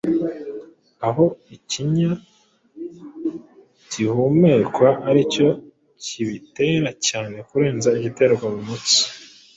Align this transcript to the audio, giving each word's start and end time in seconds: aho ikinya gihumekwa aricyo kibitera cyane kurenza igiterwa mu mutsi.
aho 1.07 1.25
ikinya 1.55 2.11
gihumekwa 3.91 4.89
aricyo 5.09 5.47
kibitera 6.03 6.89
cyane 7.07 7.35
kurenza 7.47 7.89
igiterwa 7.97 8.45
mu 8.53 8.61
mutsi. 8.67 9.01